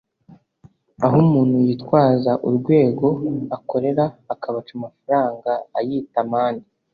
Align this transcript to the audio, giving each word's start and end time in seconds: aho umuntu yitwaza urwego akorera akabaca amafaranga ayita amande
aho 1.05 1.15
umuntu 1.25 1.55
yitwaza 1.65 2.31
urwego 2.47 3.07
akorera 3.57 4.05
akabaca 4.33 4.71
amafaranga 4.77 5.51
ayita 5.79 6.19
amande 6.25 6.67